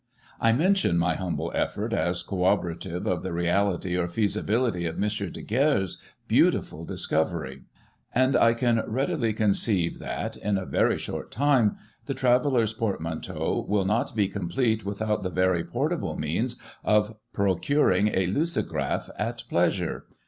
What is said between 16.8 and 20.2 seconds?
of procuring a lucigraph at pleasiure.